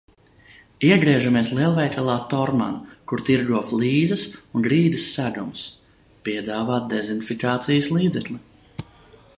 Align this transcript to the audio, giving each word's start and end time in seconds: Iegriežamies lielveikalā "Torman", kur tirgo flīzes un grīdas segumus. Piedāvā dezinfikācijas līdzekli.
Iegriežamies 0.87 1.51
lielveikalā 1.57 2.15
"Torman", 2.31 2.79
kur 3.11 3.23
tirgo 3.27 3.61
flīzes 3.67 4.25
un 4.55 4.65
grīdas 4.69 5.05
segumus. 5.19 5.67
Piedāvā 6.29 6.83
dezinfikācijas 6.95 7.93
līdzekli. 7.99 8.41